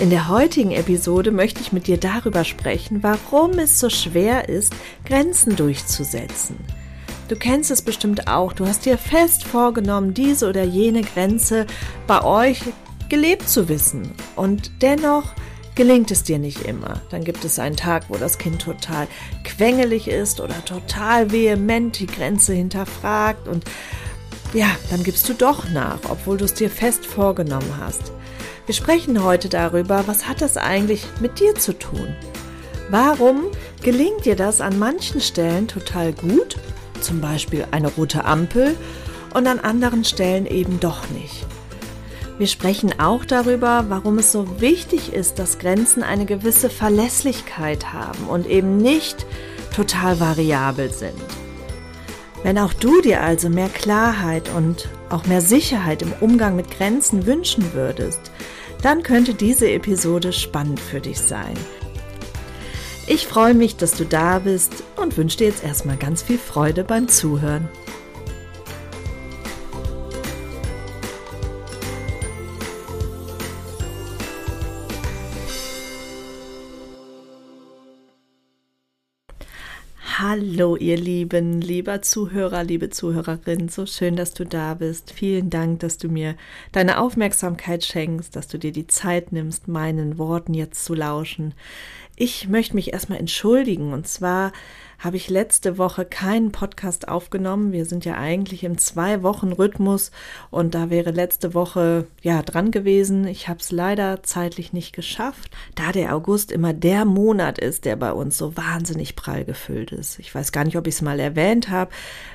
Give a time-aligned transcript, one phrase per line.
[0.00, 4.72] In der heutigen Episode möchte ich mit dir darüber sprechen, warum es so schwer ist,
[5.04, 6.56] Grenzen durchzusetzen.
[7.28, 8.54] Du kennst es bestimmt auch.
[8.54, 11.66] Du hast dir fest vorgenommen, diese oder jene Grenze
[12.06, 12.62] bei euch
[13.10, 14.12] gelebt zu wissen.
[14.36, 15.34] Und dennoch
[15.74, 17.02] gelingt es dir nicht immer.
[17.10, 19.06] Dann gibt es einen Tag, wo das Kind total
[19.44, 23.64] quengelig ist oder total vehement die Grenze hinterfragt und
[24.54, 28.12] ja, dann gibst du doch nach, obwohl du es dir fest vorgenommen hast.
[28.70, 32.14] Wir sprechen heute darüber, was hat das eigentlich mit dir zu tun?
[32.88, 33.46] Warum
[33.82, 36.54] gelingt dir das an manchen Stellen total gut,
[37.00, 38.76] zum Beispiel eine rote Ampel,
[39.34, 41.44] und an anderen Stellen eben doch nicht?
[42.38, 48.28] Wir sprechen auch darüber, warum es so wichtig ist, dass Grenzen eine gewisse Verlässlichkeit haben
[48.28, 49.26] und eben nicht
[49.74, 51.18] total variabel sind.
[52.44, 57.26] Wenn auch du dir also mehr Klarheit und auch mehr Sicherheit im Umgang mit Grenzen
[57.26, 58.29] wünschen würdest,
[58.82, 61.54] dann könnte diese Episode spannend für dich sein.
[63.06, 66.84] Ich freue mich, dass du da bist und wünsche dir jetzt erstmal ganz viel Freude
[66.84, 67.68] beim Zuhören.
[80.32, 85.10] Hallo, ihr Lieben, lieber Zuhörer, liebe Zuhörerin, so schön, dass du da bist.
[85.10, 86.36] Vielen Dank, dass du mir
[86.70, 91.52] deine Aufmerksamkeit schenkst, dass du dir die Zeit nimmst, meinen Worten jetzt zu lauschen.
[92.14, 94.52] Ich möchte mich erstmal entschuldigen und zwar
[95.00, 97.72] habe ich letzte Woche keinen Podcast aufgenommen.
[97.72, 100.10] Wir sind ja eigentlich im Zwei-Wochen-Rhythmus
[100.50, 103.26] und da wäre letzte Woche ja dran gewesen.
[103.26, 107.96] Ich habe es leider zeitlich nicht geschafft, da der August immer der Monat ist, der
[107.96, 110.18] bei uns so wahnsinnig prall gefüllt ist.
[110.18, 111.90] Ich weiß gar nicht, ob ich es mal erwähnt habe.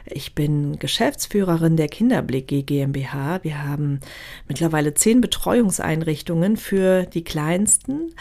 [0.08, 3.44] Ich bin Geschäftsführerin der Kinderblick GmbH.
[3.44, 4.00] Wir haben
[4.48, 8.12] mittlerweile zehn Betreuungseinrichtungen für die Kleinsten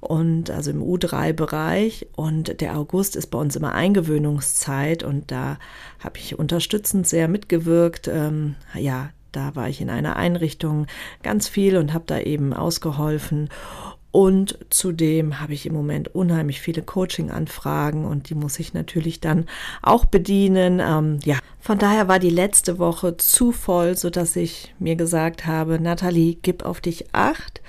[0.00, 2.08] und also im U3-Bereich.
[2.14, 5.58] Und der August ist bei uns immer Eingewöhnungszeit und da
[5.98, 8.08] habe ich unterstützend sehr mitgewirkt.
[8.08, 10.86] Ähm, ja, da war ich in einer Einrichtung
[11.22, 13.48] ganz viel und habe da eben ausgeholfen.
[14.10, 19.46] Und zudem habe ich im Moment unheimlich viele Coaching-Anfragen und die muss ich natürlich dann
[19.82, 20.80] auch bedienen.
[20.80, 25.46] Ähm, ja, von daher war die letzte Woche zu voll, so dass ich mir gesagt
[25.46, 27.60] habe, Nathalie, gib auf dich acht.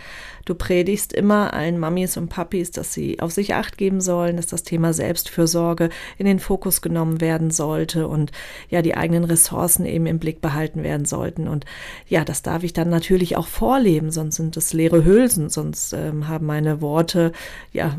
[0.45, 4.47] Du predigst immer allen Mamis und Papis, dass sie auf sich acht geben sollen, dass
[4.47, 8.31] das Thema Selbstfürsorge in den Fokus genommen werden sollte und
[8.69, 11.47] ja, die eigenen Ressourcen eben im Blick behalten werden sollten.
[11.47, 11.65] Und
[12.07, 16.27] ja, das darf ich dann natürlich auch vorleben, sonst sind es leere Hülsen, sonst ähm,
[16.27, 17.31] haben meine Worte
[17.71, 17.97] ja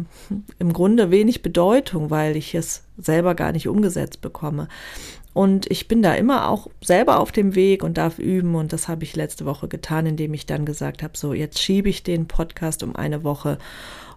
[0.58, 4.68] im Grunde wenig Bedeutung, weil ich es selber gar nicht umgesetzt bekomme.
[5.32, 8.54] Und ich bin da immer auch selber auf dem Weg und darf üben.
[8.54, 11.88] Und das habe ich letzte Woche getan, indem ich dann gesagt habe, so jetzt schiebe
[11.88, 13.58] ich den Podcast um eine Woche.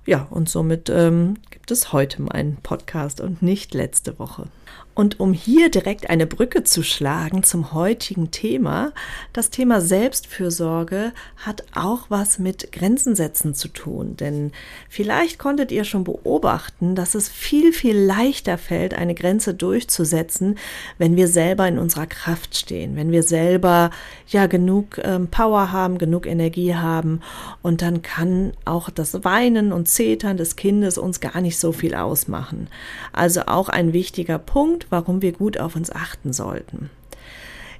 [0.06, 4.47] Ja, und somit ähm, gibt es heute meinen Podcast und nicht letzte Woche.
[4.96, 8.92] Und um hier direkt eine Brücke zu schlagen zum heutigen Thema,
[9.32, 14.18] das Thema Selbstfürsorge hat auch was mit Grenzen setzen zu tun.
[14.18, 14.52] Denn
[14.90, 20.60] vielleicht konntet ihr schon beobachten, dass es viel, viel leichter fällt, eine Grenze durchzusetzen,
[21.00, 23.90] wenn wir selber in unserer Kraft stehen, wenn wir selber
[24.28, 27.22] ja genug ähm, Power haben, genug Energie haben.
[27.64, 31.96] Und dann kann auch das Weinen und Zetern des Kindes uns gar nicht so viel
[31.96, 32.68] ausmachen.
[33.12, 36.90] Also auch ein wichtiger Punkt warum wir gut auf uns achten sollten.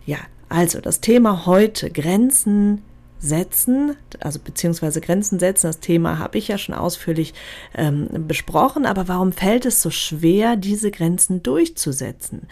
[0.06, 0.18] Ja,
[0.50, 2.84] also das Thema heute Grenzen
[3.24, 7.34] setzen, also beziehungsweise Grenzen setzen, das Thema habe ich ja schon ausführlich
[7.74, 12.48] ähm, besprochen, aber warum fällt es so schwer, diese Grenzen durchzusetzen?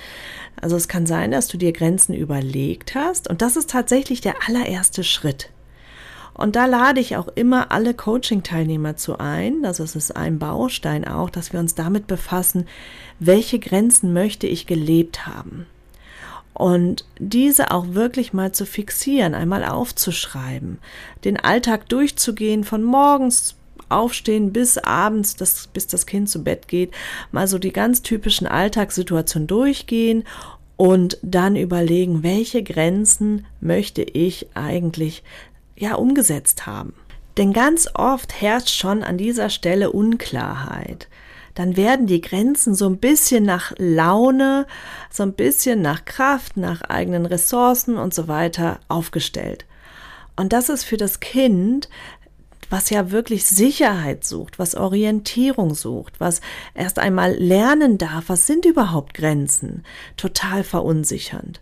[0.60, 4.36] Also es kann sein, dass du dir Grenzen überlegt hast und das ist tatsächlich der
[4.48, 5.50] allererste Schritt.
[6.33, 9.66] Und da lade ich auch immer alle Coaching-Teilnehmer zu ein.
[9.66, 12.68] Also es ist ein Baustein auch, dass wir uns damit befassen,
[13.19, 15.68] welche Grenzen möchte ich gelebt haben.
[16.54, 20.80] Und diese auch wirklich mal zu fixieren, einmal aufzuschreiben,
[21.24, 23.56] den Alltag durchzugehen, von morgens
[23.89, 26.94] aufstehen bis abends, das, bis das Kind zu Bett geht,
[27.31, 30.24] mal so die ganz typischen Alltagssituationen durchgehen
[30.77, 35.24] und dann überlegen, welche Grenzen möchte ich eigentlich
[35.76, 36.94] ja umgesetzt haben.
[37.38, 41.08] Denn ganz oft herrscht schon an dieser Stelle Unklarheit.
[41.54, 44.66] dann werden die Grenzen so ein bisschen nach Laune,
[45.10, 49.66] so ein bisschen nach Kraft, nach eigenen Ressourcen und so weiter aufgestellt.
[50.38, 51.90] Und das ist für das Kind
[52.72, 56.40] was ja wirklich Sicherheit sucht, was Orientierung sucht, was
[56.74, 59.84] erst einmal lernen darf, was sind überhaupt Grenzen,
[60.16, 61.62] total verunsichernd.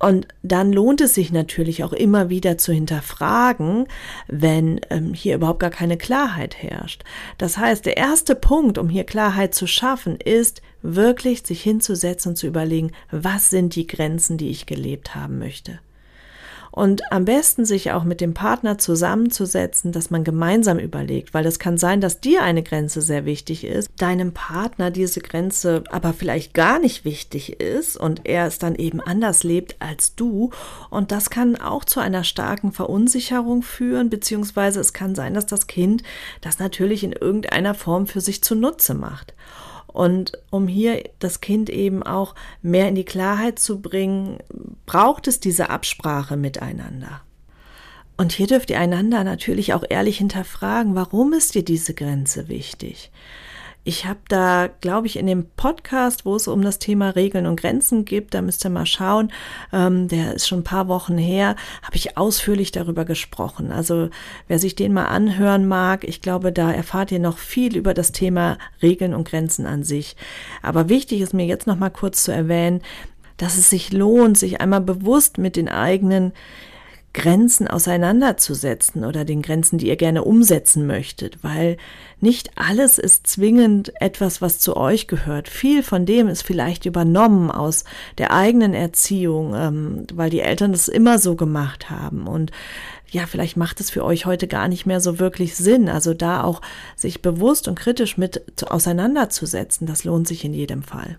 [0.00, 3.86] Und dann lohnt es sich natürlich auch immer wieder zu hinterfragen,
[4.26, 7.04] wenn ähm, hier überhaupt gar keine Klarheit herrscht.
[7.36, 12.36] Das heißt, der erste Punkt, um hier Klarheit zu schaffen, ist wirklich sich hinzusetzen und
[12.36, 15.78] zu überlegen, was sind die Grenzen, die ich gelebt haben möchte
[16.72, 21.58] und am besten sich auch mit dem Partner zusammenzusetzen, dass man gemeinsam überlegt, weil es
[21.58, 26.54] kann sein, dass dir eine Grenze sehr wichtig ist, deinem Partner diese Grenze aber vielleicht
[26.54, 30.50] gar nicht wichtig ist und er es dann eben anders lebt als du
[30.90, 35.66] und das kann auch zu einer starken Verunsicherung führen, beziehungsweise es kann sein, dass das
[35.66, 36.02] Kind
[36.40, 39.34] das natürlich in irgendeiner Form für sich zunutze macht.
[39.92, 44.38] Und um hier das Kind eben auch mehr in die Klarheit zu bringen,
[44.86, 47.22] braucht es diese Absprache miteinander.
[48.16, 53.10] Und hier dürft ihr einander natürlich auch ehrlich hinterfragen, warum ist dir diese Grenze wichtig?
[53.82, 57.58] Ich habe da, glaube ich, in dem Podcast, wo es um das Thema Regeln und
[57.58, 59.32] Grenzen gibt, da müsst ihr mal schauen,
[59.72, 63.72] ähm, der ist schon ein paar Wochen her, habe ich ausführlich darüber gesprochen.
[63.72, 64.10] Also
[64.48, 68.12] wer sich den mal anhören mag, ich glaube, da erfahrt ihr noch viel über das
[68.12, 70.14] Thema Regeln und Grenzen an sich.
[70.60, 72.82] Aber wichtig ist mir jetzt noch mal kurz zu erwähnen,
[73.38, 76.32] dass es sich lohnt, sich einmal bewusst mit den eigenen
[77.12, 81.76] Grenzen auseinanderzusetzen oder den Grenzen, die ihr gerne umsetzen möchtet, weil
[82.20, 85.48] nicht alles ist zwingend etwas, was zu euch gehört.
[85.48, 87.84] Viel von dem ist vielleicht übernommen aus
[88.18, 92.52] der eigenen Erziehung, ähm, weil die Eltern das immer so gemacht haben und
[93.10, 95.88] ja, vielleicht macht es für euch heute gar nicht mehr so wirklich Sinn.
[95.88, 96.60] Also da auch
[96.94, 101.18] sich bewusst und kritisch mit auseinanderzusetzen, das lohnt sich in jedem Fall.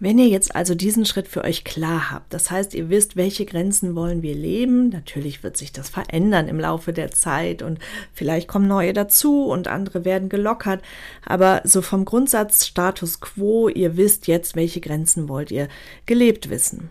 [0.00, 3.46] Wenn ihr jetzt also diesen Schritt für euch klar habt, das heißt, ihr wisst, welche
[3.46, 7.78] Grenzen wollen wir leben, natürlich wird sich das verändern im Laufe der Zeit und
[8.12, 10.82] vielleicht kommen neue dazu und andere werden gelockert,
[11.24, 15.68] aber so vom Grundsatz Status quo, ihr wisst jetzt, welche Grenzen wollt ihr
[16.06, 16.90] gelebt wissen.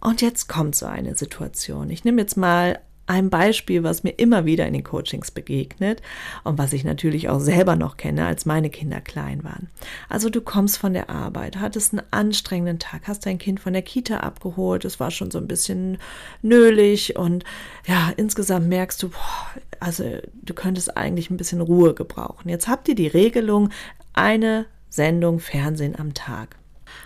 [0.00, 1.90] Und jetzt kommt so eine Situation.
[1.90, 6.02] Ich nehme jetzt mal ein Beispiel, was mir immer wieder in den Coachings begegnet
[6.44, 9.68] und was ich natürlich auch selber noch kenne, als meine Kinder klein waren.
[10.08, 13.82] Also du kommst von der Arbeit, hattest einen anstrengenden Tag, hast dein Kind von der
[13.82, 15.98] Kita abgeholt, es war schon so ein bisschen
[16.42, 17.44] nölig und
[17.86, 19.46] ja, insgesamt merkst du, boah,
[19.80, 20.04] also
[20.42, 22.50] du könntest eigentlich ein bisschen Ruhe gebrauchen.
[22.50, 23.70] Jetzt habt ihr die Regelung,
[24.12, 26.56] eine Sendung Fernsehen am Tag.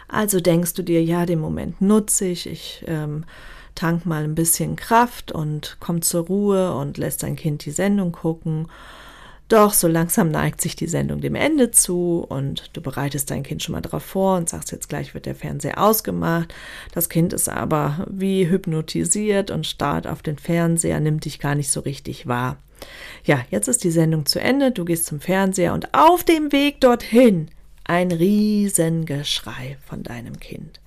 [0.08, 3.24] Also denkst du dir, ja, den Moment nutze ich, ich ähm,
[3.74, 8.12] tank mal ein bisschen Kraft und kommt zur Ruhe und lässt dein Kind die Sendung
[8.12, 8.68] gucken.
[9.48, 13.62] Doch so langsam neigt sich die Sendung dem Ende zu und du bereitest dein Kind
[13.62, 16.54] schon mal darauf vor und sagst jetzt gleich wird der Fernseher ausgemacht.
[16.94, 21.70] Das Kind ist aber wie hypnotisiert und starrt auf den Fernseher, nimmt dich gar nicht
[21.70, 22.56] so richtig wahr.
[23.24, 26.80] Ja, jetzt ist die Sendung zu Ende, du gehst zum Fernseher und auf dem Weg
[26.80, 27.48] dorthin
[27.84, 30.80] ein Riesengeschrei von deinem Kind.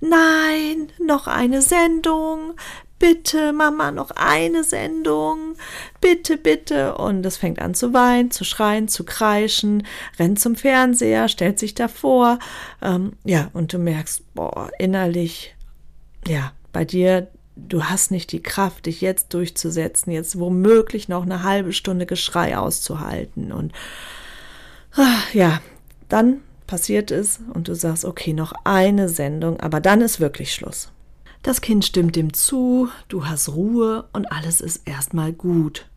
[0.00, 2.54] Nein, noch eine Sendung.
[2.98, 5.54] Bitte, Mama, noch eine Sendung.
[6.00, 6.96] Bitte, bitte.
[6.96, 9.86] Und es fängt an zu weinen, zu schreien, zu kreischen,
[10.18, 12.38] rennt zum Fernseher, stellt sich davor.
[12.80, 15.54] Ähm, ja, und du merkst, boah, innerlich,
[16.26, 21.42] ja, bei dir, du hast nicht die Kraft, dich jetzt durchzusetzen, jetzt womöglich noch eine
[21.42, 23.52] halbe Stunde Geschrei auszuhalten.
[23.52, 23.72] Und
[24.94, 25.60] ach, ja,
[26.08, 30.90] dann passiert ist und du sagst, okay, noch eine Sendung, aber dann ist wirklich Schluss.
[31.42, 35.88] Das Kind stimmt dem zu, du hast Ruhe und alles ist erstmal gut.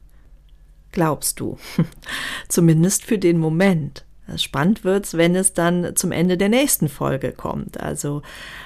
[0.91, 1.57] Glaubst du.
[2.47, 4.05] Zumindest für den Moment.
[4.37, 7.79] Spannend wird's, wenn es dann zum Ende der nächsten Folge kommt.
[7.79, 8.21] Also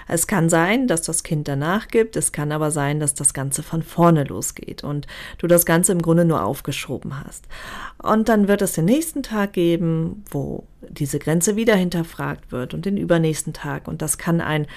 [0.08, 3.64] es kann sein, dass das Kind danach gibt, es kann aber sein, dass das Ganze
[3.64, 7.46] von vorne losgeht und du das Ganze im Grunde nur aufgeschoben hast.
[8.02, 12.86] Und dann wird es den nächsten Tag geben, wo diese Grenze wieder hinterfragt wird und
[12.86, 13.88] den übernächsten Tag.
[13.88, 14.68] Und das kann ein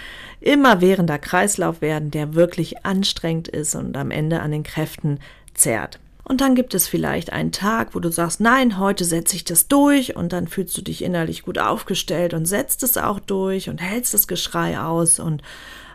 [0.41, 5.19] immerwährender Kreislauf werden, der wirklich anstrengend ist und am Ende an den Kräften
[5.55, 5.99] zerrt.
[6.29, 9.69] Und dann gibt es vielleicht einen Tag, wo du sagst, nein, heute setze ich das
[9.69, 13.81] durch und dann fühlst du dich innerlich gut aufgestellt und setzt es auch durch und
[13.81, 15.43] hältst das Geschrei aus und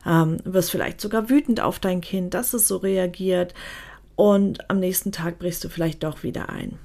[0.06, 3.54] ähm, wirst vielleicht sogar wütend auf dein Kind, dass es so reagiert
[4.16, 6.80] und am nächsten Tag brichst du vielleicht doch wieder ein.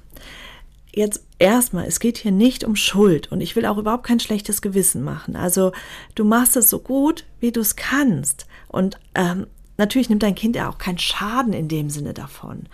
[0.93, 4.61] Jetzt erstmal, es geht hier nicht um Schuld und ich will auch überhaupt kein schlechtes
[4.61, 5.37] Gewissen machen.
[5.37, 5.71] Also
[6.15, 10.57] du machst es so gut, wie du es kannst und ähm, natürlich nimmt dein Kind
[10.57, 12.67] ja auch keinen Schaden in dem Sinne davon.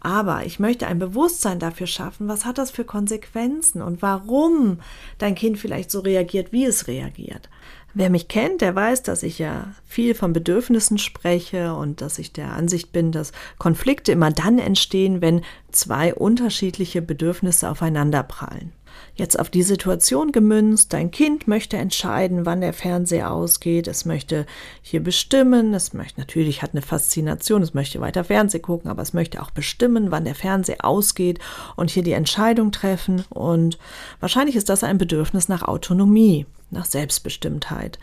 [0.00, 4.78] Aber ich möchte ein Bewusstsein dafür schaffen, was hat das für Konsequenzen und warum
[5.18, 7.48] dein Kind vielleicht so reagiert, wie es reagiert.
[7.94, 12.32] Wer mich kennt, der weiß, dass ich ja viel von Bedürfnissen spreche und dass ich
[12.32, 18.72] der Ansicht bin, dass Konflikte immer dann entstehen, wenn zwei unterschiedliche Bedürfnisse aufeinanderprallen.
[19.18, 24.46] Jetzt auf die Situation gemünzt, dein Kind möchte entscheiden, wann der Fernseher ausgeht, es möchte
[24.80, 29.14] hier bestimmen, es möchte natürlich hat eine Faszination, es möchte weiter Fernseh gucken, aber es
[29.14, 31.40] möchte auch bestimmen, wann der Fernseher ausgeht
[31.74, 33.76] und hier die Entscheidung treffen und
[34.20, 37.98] wahrscheinlich ist das ein Bedürfnis nach Autonomie, nach Selbstbestimmtheit.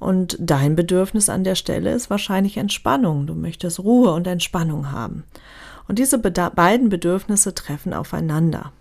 [0.00, 3.28] Und dein Bedürfnis an der Stelle ist wahrscheinlich Entspannung.
[3.28, 5.22] Du möchtest Ruhe und Entspannung haben.
[5.88, 8.72] Und diese beiden Bedürfnisse treffen aufeinander.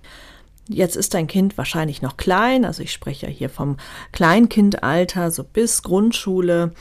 [0.67, 3.77] Jetzt ist dein Kind wahrscheinlich noch klein, also ich spreche ja hier vom
[4.11, 6.73] Kleinkindalter, so bis Grundschule.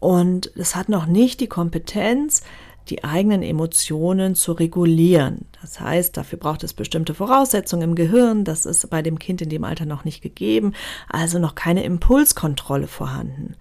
[0.00, 2.42] Und es hat noch nicht die Kompetenz,
[2.88, 5.46] die eigenen Emotionen zu regulieren.
[5.60, 8.44] Das heißt, dafür braucht es bestimmte Voraussetzungen im Gehirn.
[8.44, 10.72] Das ist bei dem Kind in dem Alter noch nicht gegeben,
[11.08, 13.56] also noch keine Impulskontrolle vorhanden.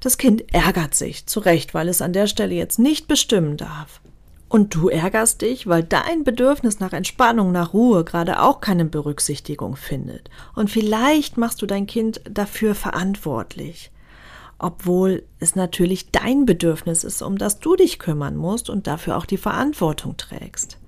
[0.00, 4.00] Das Kind ärgert sich, zu Recht, weil es an der Stelle jetzt nicht bestimmen darf.
[4.48, 9.76] Und du ärgerst dich, weil dein Bedürfnis nach Entspannung, nach Ruhe gerade auch keine Berücksichtigung
[9.76, 10.30] findet.
[10.54, 13.90] Und vielleicht machst du dein Kind dafür verantwortlich.
[14.58, 19.26] Obwohl es natürlich dein Bedürfnis ist, um das du dich kümmern musst und dafür auch
[19.26, 20.78] die Verantwortung trägst.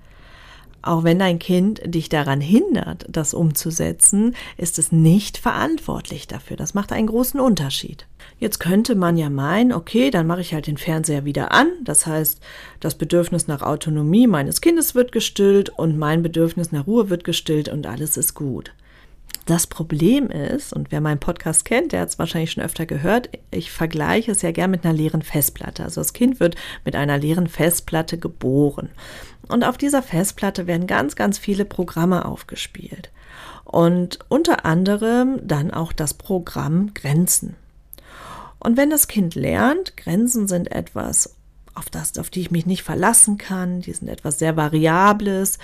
[0.81, 6.57] Auch wenn dein Kind dich daran hindert, das umzusetzen, ist es nicht verantwortlich dafür.
[6.57, 8.07] Das macht einen großen Unterschied.
[8.41, 11.67] Jetzt könnte man ja meinen, okay, dann mache ich halt den Fernseher wieder an.
[11.83, 12.41] Das heißt,
[12.79, 17.69] das Bedürfnis nach Autonomie meines Kindes wird gestillt und mein Bedürfnis nach Ruhe wird gestillt
[17.69, 18.73] und alles ist gut.
[19.45, 23.29] Das Problem ist, und wer meinen Podcast kennt, der hat es wahrscheinlich schon öfter gehört,
[23.51, 25.83] ich vergleiche es ja gern mit einer leeren Festplatte.
[25.83, 28.89] Also das Kind wird mit einer leeren Festplatte geboren.
[29.49, 33.11] Und auf dieser Festplatte werden ganz, ganz viele Programme aufgespielt.
[33.65, 37.55] Und unter anderem dann auch das Programm Grenzen.
[38.61, 41.35] Und wenn das Kind lernt, Grenzen sind etwas,
[41.73, 45.57] auf das, auf die ich mich nicht verlassen kann, die sind etwas sehr Variables,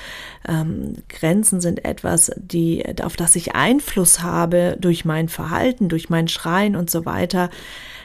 [0.47, 6.27] ähm, Grenzen sind etwas, die, auf das ich Einfluss habe durch mein Verhalten, durch mein
[6.27, 7.51] Schreien und so weiter,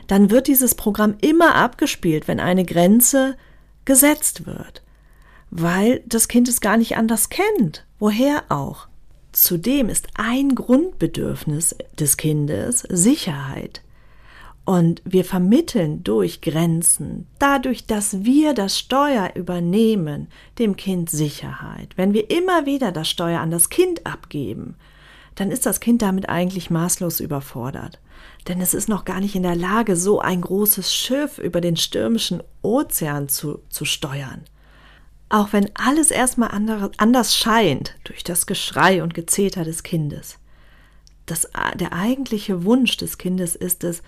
[0.08, 3.36] dann wird dieses Programm immer abgespielt, wenn eine Grenze
[3.86, 4.82] gesetzt wird,
[5.50, 7.86] weil das Kind es gar nicht anders kennt.
[7.98, 8.88] Woher auch?
[9.32, 13.80] Zudem ist ein Grundbedürfnis des Kindes Sicherheit.
[14.64, 20.28] Und wir vermitteln durch Grenzen, dadurch, dass wir das Steuer übernehmen,
[20.58, 21.96] dem Kind Sicherheit.
[21.96, 24.76] Wenn wir immer wieder das Steuer an das Kind abgeben,
[25.34, 27.98] dann ist das Kind damit eigentlich maßlos überfordert.
[28.46, 31.76] Denn es ist noch gar nicht in der Lage, so ein großes Schiff über den
[31.76, 34.42] stürmischen Ozean zu, zu steuern.
[35.28, 36.50] Auch wenn alles erstmal
[36.98, 40.38] anders scheint durch das Geschrei und Gezeter des Kindes.
[41.26, 44.02] Das, der eigentliche Wunsch des Kindes ist es,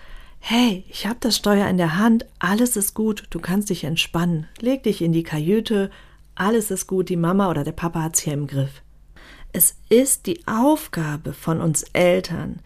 [0.47, 4.47] Hey, ich habe das Steuer in der Hand, alles ist gut, du kannst dich entspannen.
[4.59, 5.89] Leg dich in die Kajüte,
[6.35, 8.83] alles ist gut, die Mama oder der Papa hat's hier im Griff.
[9.53, 12.59] Es ist die Aufgabe von uns Eltern,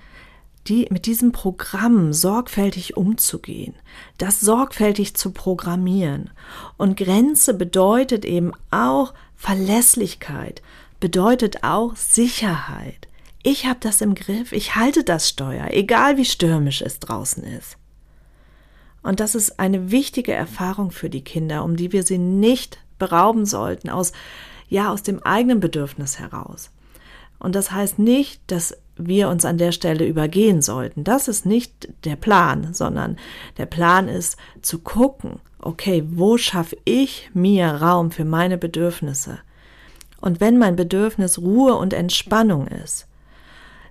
[0.68, 3.76] die mit diesem Programm sorgfältig umzugehen,
[4.18, 6.32] das sorgfältig zu programmieren.
[6.76, 10.62] Und Grenze bedeutet eben auch Verlässlichkeit,
[11.00, 13.09] bedeutet auch Sicherheit.
[13.42, 17.78] Ich habe das im Griff, ich halte das Steuer, egal wie stürmisch es draußen ist.
[19.02, 23.46] Und das ist eine wichtige Erfahrung für die Kinder, um die wir sie nicht berauben
[23.46, 24.12] sollten, aus,
[24.68, 26.70] ja, aus dem eigenen Bedürfnis heraus.
[27.40, 31.06] Und das heißt nicht, dass wir uns an der Stelle übergehen sollten.
[31.06, 33.16] Das ist nicht der Plan, sondern
[33.58, 39.40] der Plan ist zu gucken, okay, wo schaffe ich mir Raum für meine Bedürfnisse?
[40.20, 43.08] Und wenn mein Bedürfnis Ruhe und Entspannung ist,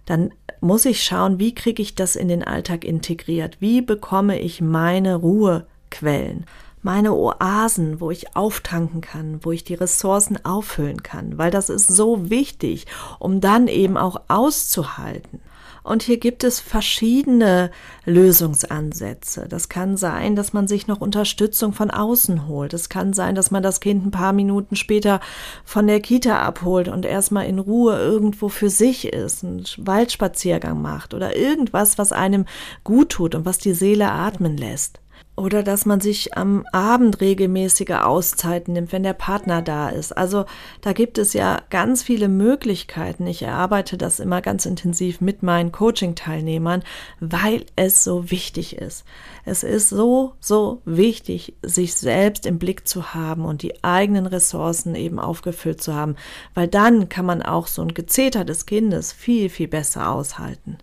[0.08, 3.58] dann muss ich schauen, wie kriege ich das in den Alltag integriert?
[3.60, 6.46] Wie bekomme ich meine Ruhequellen?
[6.80, 11.88] meine Oasen, wo ich auftanken kann, wo ich die Ressourcen auffüllen kann, weil das ist
[11.88, 12.86] so wichtig,
[13.18, 15.40] um dann eben auch auszuhalten.
[15.88, 17.70] Und hier gibt es verschiedene
[18.04, 19.46] Lösungsansätze.
[19.48, 22.74] Das kann sein, dass man sich noch Unterstützung von außen holt.
[22.74, 25.20] Es kann sein, dass man das Kind ein paar Minuten später
[25.64, 31.14] von der Kita abholt und erstmal in Ruhe irgendwo für sich ist, einen Waldspaziergang macht
[31.14, 32.44] oder irgendwas, was einem
[32.84, 35.00] gut tut und was die Seele atmen lässt.
[35.38, 40.10] Oder dass man sich am Abend regelmäßige Auszeiten nimmt, wenn der Partner da ist.
[40.10, 40.46] Also
[40.80, 43.24] da gibt es ja ganz viele Möglichkeiten.
[43.28, 46.82] Ich erarbeite das immer ganz intensiv mit meinen Coaching-Teilnehmern,
[47.20, 49.04] weil es so wichtig ist.
[49.44, 54.96] Es ist so, so wichtig, sich selbst im Blick zu haben und die eigenen Ressourcen
[54.96, 56.16] eben aufgefüllt zu haben,
[56.54, 60.78] weil dann kann man auch so ein Gezeter des Kindes viel, viel besser aushalten.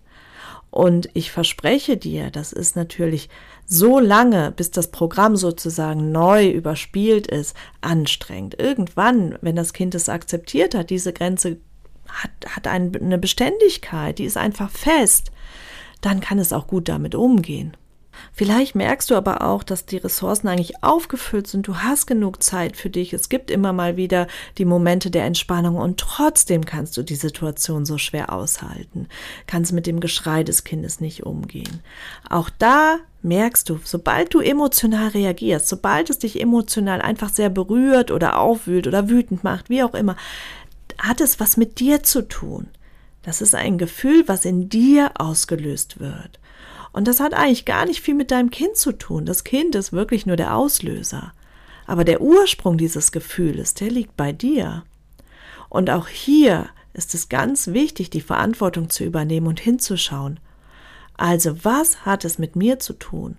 [0.75, 3.29] Und ich verspreche dir, das ist natürlich
[3.65, 8.59] so lange, bis das Programm sozusagen neu überspielt ist, anstrengend.
[8.59, 11.59] Irgendwann, wenn das Kind es akzeptiert hat, diese Grenze
[12.09, 15.31] hat, hat eine Beständigkeit, die ist einfach fest,
[16.01, 17.77] dann kann es auch gut damit umgehen.
[18.33, 21.67] Vielleicht merkst du aber auch, dass die Ressourcen eigentlich aufgefüllt sind.
[21.67, 23.13] Du hast genug Zeit für dich.
[23.13, 27.85] Es gibt immer mal wieder die Momente der Entspannung und trotzdem kannst du die Situation
[27.85, 29.07] so schwer aushalten.
[29.47, 31.81] Kannst mit dem Geschrei des Kindes nicht umgehen.
[32.29, 38.11] Auch da merkst du, sobald du emotional reagierst, sobald es dich emotional einfach sehr berührt
[38.11, 40.15] oder aufwühlt oder wütend macht, wie auch immer,
[40.99, 42.67] hat es was mit dir zu tun.
[43.23, 46.39] Das ist ein Gefühl, was in dir ausgelöst wird.
[46.95, 49.25] Und das hat eigentlich gar nicht viel mit deinem Kind zu tun.
[49.25, 51.33] Das Kind ist wirklich nur der Auslöser.
[51.85, 54.83] Aber der Ursprung dieses Gefühles, der liegt bei dir.
[55.67, 60.39] Und auch hier ist es ganz wichtig, die Verantwortung zu übernehmen und hinzuschauen.
[61.17, 63.35] Also was hat es mit mir zu tun?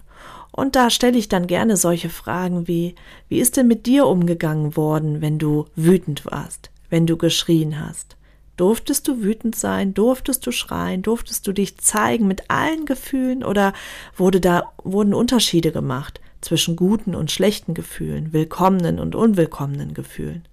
[0.53, 2.95] Und da stelle ich dann gerne solche Fragen wie,
[3.31, 8.16] wie ist denn mit dir umgegangen worden, wenn du wütend warst, wenn du geschrien hast?
[8.57, 9.93] Durftest du wütend sein?
[9.93, 11.03] Durftest du schreien?
[11.03, 13.45] Durftest du dich zeigen mit allen Gefühlen?
[13.45, 13.73] Oder
[14.17, 20.47] wurde da, wurden Unterschiede gemacht zwischen guten und schlechten Gefühlen, willkommenen und unwillkommenen Gefühlen?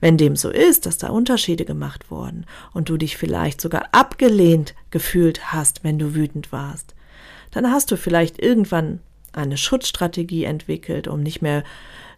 [0.00, 4.74] Wenn dem so ist, dass da Unterschiede gemacht wurden und du dich vielleicht sogar abgelehnt
[4.90, 6.94] gefühlt hast, wenn du wütend warst,
[7.52, 9.00] dann hast du vielleicht irgendwann
[9.32, 11.62] eine Schutzstrategie entwickelt, um nicht mehr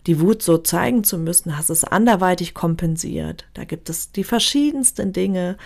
[0.07, 3.47] die Wut so zeigen zu müssen, hast es anderweitig kompensiert.
[3.55, 5.57] Da gibt es die verschiedensten Dinge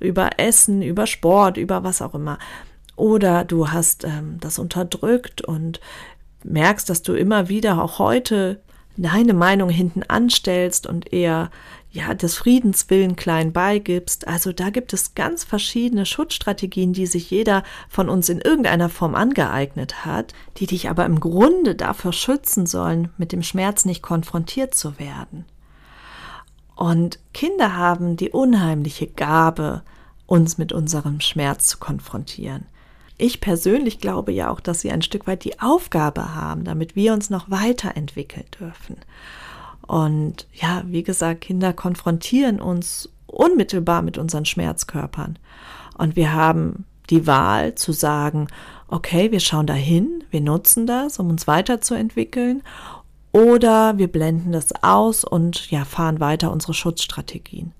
[0.00, 2.38] über Essen, über Sport, über was auch immer.
[2.96, 5.80] Oder du hast ähm, das unterdrückt und
[6.44, 8.60] merkst, dass du immer wieder auch heute
[8.96, 11.50] deine Meinung hinten anstellst und eher
[11.92, 14.26] ja, des Friedens willen klein beigibst.
[14.26, 19.14] Also da gibt es ganz verschiedene Schutzstrategien, die sich jeder von uns in irgendeiner Form
[19.14, 24.74] angeeignet hat, die dich aber im Grunde dafür schützen sollen, mit dem Schmerz nicht konfrontiert
[24.74, 25.44] zu werden.
[26.74, 29.82] Und Kinder haben die unheimliche Gabe,
[30.26, 32.64] uns mit unserem Schmerz zu konfrontieren.
[33.18, 37.12] Ich persönlich glaube ja auch, dass sie ein Stück weit die Aufgabe haben, damit wir
[37.12, 38.96] uns noch weiterentwickeln dürfen.
[39.86, 45.38] Und ja, wie gesagt, Kinder konfrontieren uns unmittelbar mit unseren Schmerzkörpern.
[45.98, 48.48] Und wir haben die Wahl zu sagen,
[48.88, 52.62] okay, wir schauen dahin, wir nutzen das, um uns weiterzuentwickeln,
[53.32, 57.72] oder wir blenden das aus und ja, fahren weiter unsere Schutzstrategien.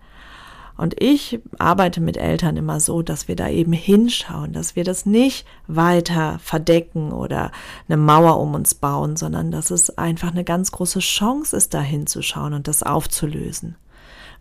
[0.83, 5.07] Und ich arbeite mit Eltern immer so, dass wir da eben hinschauen, dass wir das
[5.07, 7.53] nicht weiter verdecken oder
[7.87, 11.81] eine Mauer um uns bauen, sondern dass es einfach eine ganz große Chance ist, da
[11.81, 13.77] hinzuschauen und das aufzulösen.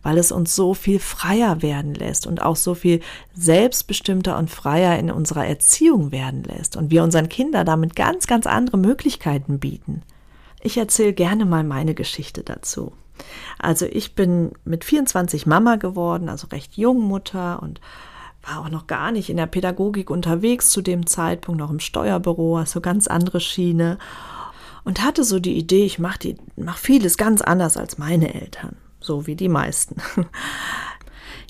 [0.02, 3.02] Weil es uns so viel freier werden lässt und auch so viel
[3.34, 8.48] selbstbestimmter und freier in unserer Erziehung werden lässt und wir unseren Kindern damit ganz, ganz
[8.48, 10.02] andere Möglichkeiten bieten.
[10.60, 12.90] Ich erzähle gerne mal meine Geschichte dazu.
[13.58, 17.80] Also ich bin mit 24 Mama geworden, also recht jung Mutter und
[18.42, 22.56] war auch noch gar nicht in der Pädagogik unterwegs zu dem Zeitpunkt, noch im Steuerbüro,
[22.56, 23.98] also ganz andere Schiene
[24.84, 29.26] und hatte so die Idee, ich mache mach vieles ganz anders als meine Eltern, so
[29.26, 29.96] wie die meisten.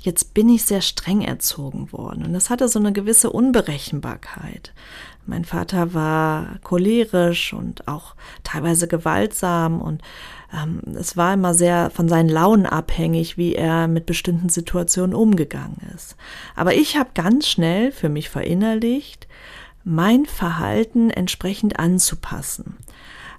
[0.03, 4.75] Jetzt bin ich sehr streng erzogen worden und das hatte so eine gewisse Unberechenbarkeit.
[5.27, 10.03] Mein Vater war cholerisch und auch teilweise gewaltsam und
[10.53, 15.81] ähm, es war immer sehr von seinen Launen abhängig, wie er mit bestimmten Situationen umgegangen
[15.95, 16.17] ist.
[16.57, 19.29] Aber ich habe ganz schnell für mich verinnerlicht,
[19.85, 22.77] mein Verhalten entsprechend anzupassen.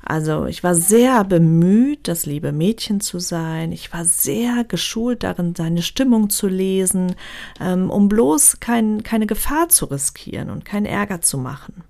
[0.06, 3.72] Also ich war sehr bemüht, das liebe Mädchen zu sein.
[3.72, 7.16] Ich war sehr geschult darin, seine Stimmung zu lesen,
[7.62, 11.84] ähm, um bloß kein, keine Gefahr zu riskieren und keinen Ärger zu machen.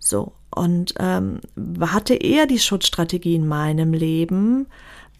[0.00, 1.40] So, und ähm,
[1.80, 4.66] hatte eher die Schutzstrategie in meinem Leben,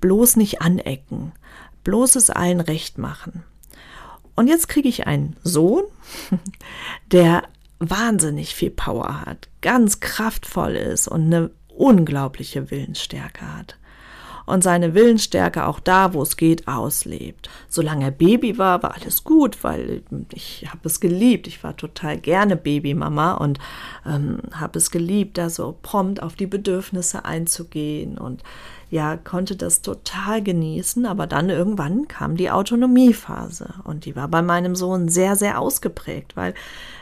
[0.01, 1.33] bloß nicht anecken,
[1.85, 3.44] bloß es allen recht machen.
[4.35, 5.85] Und jetzt kriege ich einen Sohn,
[7.12, 7.44] der
[7.79, 13.76] wahnsinnig viel Power hat, ganz kraftvoll ist und eine unglaubliche Willensstärke hat.
[14.46, 17.50] und seine Willensstärke auch da, wo es geht, auslebt.
[17.68, 21.48] Solange er Baby war, war alles gut, weil ich habe es geliebt.
[21.48, 23.58] Ich war total gerne Babymama und
[24.06, 28.44] ähm, habe es geliebt, da so prompt auf die Bedürfnisse einzugehen und
[28.90, 34.42] ja, konnte das total genießen, aber dann irgendwann kam die Autonomiephase und die war bei
[34.42, 36.55] meinem Sohn sehr, sehr ausgeprägt, weil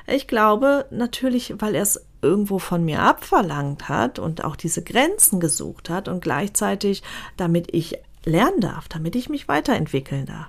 [0.06, 5.40] ich glaube natürlich, weil er es irgendwo von mir abverlangt hat und auch diese Grenzen
[5.40, 7.02] gesucht hat und gleichzeitig,
[7.36, 10.48] damit ich lernen darf, damit ich mich weiterentwickeln darf.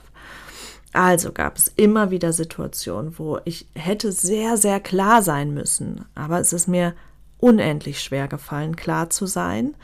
[0.94, 6.40] Also gab es immer wieder Situationen, wo ich hätte sehr, sehr klar sein müssen, aber
[6.40, 6.94] es ist mir
[7.46, 9.76] unendlich schwer gefallen, klar zu sein,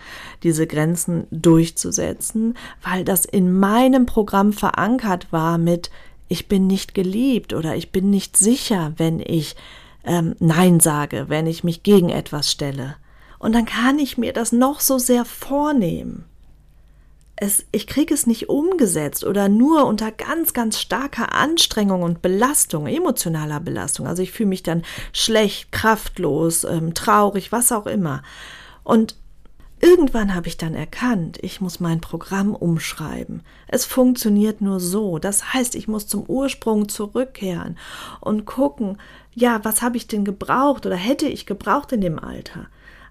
[0.42, 5.92] diese Grenzen durchzusetzen, weil das in meinem Programm verankert war mit
[6.28, 9.56] ich bin nicht geliebt oder ich bin nicht sicher, wenn ich
[10.06, 12.96] ähm, Nein sage, wenn ich mich gegen etwas stelle.
[13.38, 16.26] Und dann kann ich mir das noch so sehr vornehmen
[17.42, 22.86] es, ich kriege es nicht umgesetzt oder nur unter ganz, ganz starker Anstrengung und Belastung,
[22.86, 24.06] emotionaler Belastung.
[24.06, 28.24] Also ich fühle mich dann schlecht, kraftlos, ähm, traurig, was auch immer.
[28.84, 29.16] Und
[29.84, 33.42] Irgendwann habe ich dann erkannt, ich muss mein Programm umschreiben.
[33.68, 35.18] Es funktioniert nur so.
[35.18, 37.80] Das heißt, ich muss zum Ursprung zurückkehren
[38.20, 39.00] und gucken,
[39.34, 42.68] ja, was habe ich denn gebraucht oder hätte ich gebraucht in dem Alter,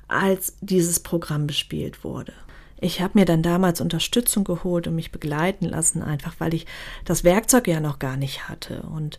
[0.07, 2.35] als dieses Programm bespielt wurde.
[2.81, 6.67] Ich habe mir dann damals Unterstützung geholt und mich begleiten lassen, einfach weil ich
[7.05, 8.83] das Werkzeug ja noch gar nicht hatte.
[8.83, 9.19] Und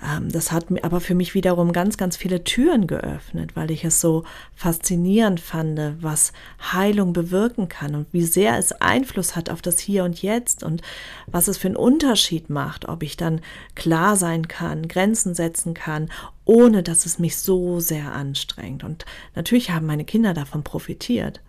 [0.00, 3.84] ähm, das hat mir aber für mich wiederum ganz, ganz viele Türen geöffnet, weil ich
[3.84, 4.24] es so
[4.54, 6.32] faszinierend fand, was
[6.72, 10.82] Heilung bewirken kann und wie sehr es Einfluss hat auf das Hier und Jetzt und
[11.26, 13.40] was es für einen Unterschied macht, ob ich dann
[13.74, 16.10] klar sein kann, Grenzen setzen kann,
[16.44, 18.84] ohne dass es mich so sehr anstrengt.
[18.84, 21.40] Und natürlich haben meine Kinder davon profitiert.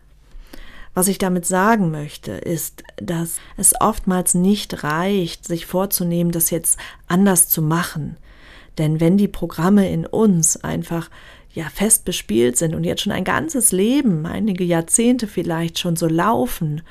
[0.93, 6.77] Was ich damit sagen möchte, ist, dass es oftmals nicht reicht, sich vorzunehmen, das jetzt
[7.08, 8.17] anders zu machen.
[8.77, 11.10] Denn wenn die Programme in uns einfach
[11.53, 16.08] ja fest bespielt sind und jetzt schon ein ganzes Leben, einige Jahrzehnte vielleicht schon so
[16.08, 16.82] laufen,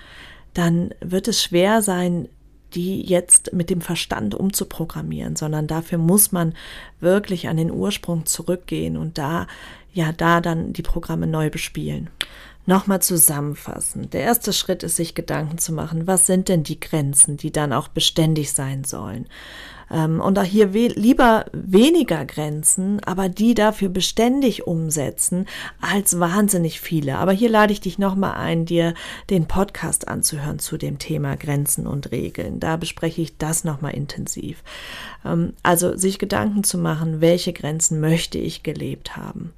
[0.55, 2.29] dann wird es schwer sein,
[2.75, 6.55] die jetzt mit dem Verstand umzuprogrammieren, sondern dafür muss man
[7.01, 9.47] wirklich an den Ursprung zurückgehen und da
[9.93, 12.11] ja da dann die Programme neu bespielen.
[12.65, 14.09] Nochmal zusammenfassen.
[14.11, 17.73] Der erste Schritt ist, sich Gedanken zu machen, was sind denn die Grenzen, die dann
[17.73, 19.27] auch beständig sein sollen.
[19.91, 25.47] Ähm, und auch hier we lieber weniger Grenzen, aber die dafür beständig umsetzen,
[25.81, 27.19] als wahnsinnig viele.
[27.19, 28.95] Aber hier lade ich dich nochmal ein, dir
[29.29, 32.61] den Podcast anzuhören zu dem Thema Grenzen und Regeln.
[32.61, 34.63] Da bespreche ich das nochmal intensiv.
[35.25, 39.53] Ähm, also sich Gedanken zu machen, welche Grenzen möchte ich gelebt haben.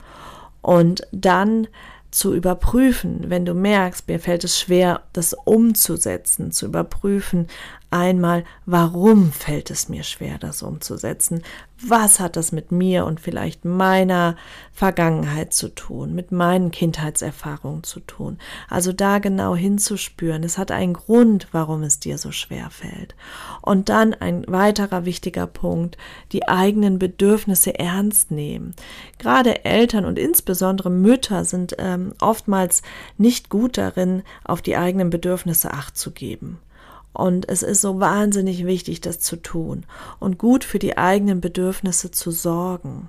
[0.64, 1.68] Und dann
[2.11, 7.48] zu überprüfen, wenn du merkst, mir fällt es schwer, das umzusetzen, zu überprüfen,
[7.94, 11.42] einmal, warum fällt es mir schwer, das umzusetzen?
[11.80, 14.37] Was hat das mit mir und vielleicht meiner
[14.72, 18.38] Vergangenheit zu tun, mit meinen Kindheitserfahrungen zu tun?
[18.68, 20.42] Also da genau hinzuspüren.
[20.42, 23.14] Es hat einen Grund, warum es dir so schwer fällt.
[23.62, 25.96] Und dann ein weiterer wichtiger Punkt,
[26.33, 28.74] die eigenen Bedürfnisse ernst nehmen.
[29.18, 32.83] Gerade Eltern und insbesondere Mütter sind ähm, oftmals
[33.18, 36.59] nicht gut darin, auf die eigenen Bedürfnisse acht zu geben.
[37.14, 39.87] Und es ist so wahnsinnig wichtig, das zu tun
[40.20, 43.09] und gut für die eigenen Bedürfnisse zu sorgen.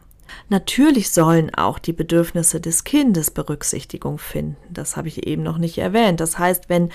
[0.50, 4.58] Natürlich sollen auch die Bedürfnisse des Kindes Berücksichtigung finden.
[4.70, 6.20] Das habe ich eben noch nicht erwähnt.
[6.20, 6.90] Das heißt, wenn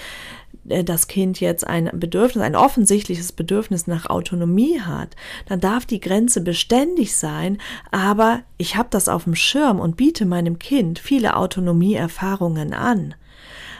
[0.68, 6.00] äh, das Kind jetzt ein Bedürfnis, ein offensichtliches Bedürfnis nach Autonomie hat, dann darf die
[6.00, 7.58] Grenze beständig sein,
[7.90, 13.14] aber ich habe das auf dem Schirm und biete meinem Kind viele Autonomieerfahrungen an.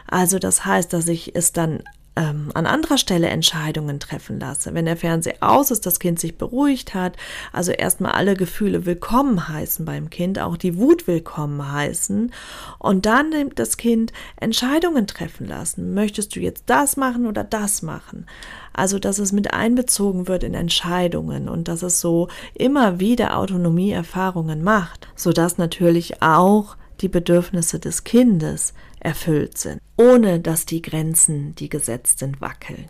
[0.07, 1.83] Also das heißt, dass ich es dann
[2.21, 4.75] ähm, an anderer Stelle Entscheidungen treffen lasse.
[4.75, 7.17] Wenn der Fernseher aus ist, das Kind sich beruhigt hat,
[7.53, 12.33] also erstmal alle Gefühle willkommen heißen beim Kind, auch die Wut willkommen heißen
[12.79, 15.95] und dann das Kind Entscheidungen treffen lassen.
[15.95, 18.27] Möchtest du jetzt das machen oder das machen?
[18.73, 24.63] Also, dass es mit einbezogen wird in Entscheidungen und dass es so immer wieder Autonomieerfahrungen
[24.63, 31.69] macht, sodass natürlich auch die Bedürfnisse des Kindes erfüllt sind, ohne dass die Grenzen, die
[31.69, 32.89] gesetzt sind, wackeln.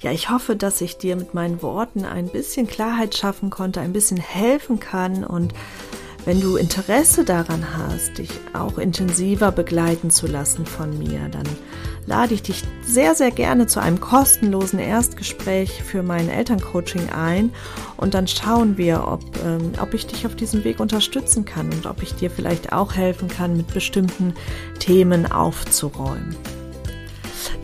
[0.00, 3.92] Ja, ich hoffe, dass ich dir mit meinen Worten ein bisschen Klarheit schaffen konnte, ein
[3.92, 5.54] bisschen helfen kann und
[6.28, 11.48] wenn du Interesse daran hast, dich auch intensiver begleiten zu lassen von mir, dann
[12.04, 17.50] lade ich dich sehr, sehr gerne zu einem kostenlosen Erstgespräch für mein Elterncoaching ein
[17.96, 21.86] und dann schauen wir, ob, ähm, ob ich dich auf diesem Weg unterstützen kann und
[21.86, 24.34] ob ich dir vielleicht auch helfen kann, mit bestimmten
[24.80, 26.36] Themen aufzuräumen.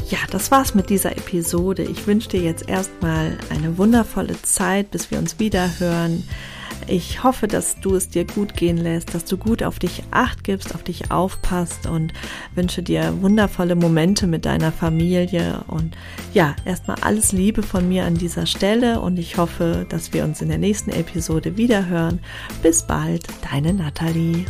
[0.09, 1.83] Ja, das war's mit dieser Episode.
[1.83, 6.25] Ich wünsche dir jetzt erstmal eine wundervolle Zeit, bis wir uns wieder hören.
[6.87, 10.45] Ich hoffe, dass du es dir gut gehen lässt, dass du gut auf dich acht
[10.45, 12.13] gibst, auf dich aufpasst und
[12.55, 15.65] wünsche dir wundervolle Momente mit deiner Familie.
[15.69, 15.97] Und
[16.35, 20.43] ja, erstmal alles Liebe von mir an dieser Stelle und ich hoffe, dass wir uns
[20.43, 22.21] in der nächsten Episode wieder hören.
[22.63, 24.45] Bis bald, deine Nathalie.